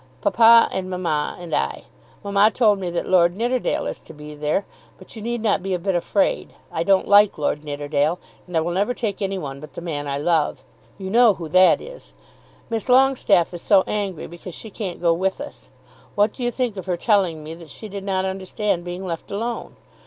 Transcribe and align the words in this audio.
Papa, 0.19 0.67
and 0.71 0.89
mamma 0.89 1.35
and 1.39 1.53
I. 1.53 1.83
Mamma 2.23 2.49
told 2.49 2.79
me 2.79 2.89
that 2.89 3.07
Lord 3.07 3.37
Nidderdale 3.37 3.85
is 3.85 3.99
to 3.99 4.15
be 4.15 4.33
there, 4.33 4.65
but 4.97 5.15
you 5.15 5.21
need 5.21 5.43
not 5.43 5.61
be 5.61 5.75
a 5.75 5.77
bit 5.77 5.93
afraid. 5.93 6.53
I 6.71 6.81
don't 6.81 7.07
like 7.07 7.37
Lord 7.37 7.63
Nidderdale, 7.63 8.17
and 8.47 8.57
I 8.57 8.61
will 8.61 8.71
never 8.71 8.95
take 8.95 9.21
any 9.21 9.37
one 9.37 9.59
but 9.59 9.73
the 9.73 9.81
man 9.81 10.07
I 10.07 10.17
love. 10.17 10.63
You 10.97 11.11
know 11.11 11.35
who 11.35 11.47
that 11.49 11.81
is. 11.81 12.13
Miss 12.67 12.89
Longestaffe 12.89 13.53
is 13.53 13.61
so 13.61 13.83
angry 13.85 14.25
because 14.25 14.55
she 14.55 14.71
can't 14.71 14.99
go 15.01 15.13
with 15.13 15.39
us. 15.39 15.69
What 16.15 16.33
do 16.33 16.43
you 16.43 16.49
think 16.49 16.77
of 16.77 16.87
her 16.87 16.97
telling 16.97 17.43
me 17.43 17.53
that 17.53 17.69
she 17.69 17.87
did 17.87 18.03
not 18.03 18.25
understand 18.25 18.83
being 18.83 19.05
left 19.05 19.29
alone? 19.29 19.75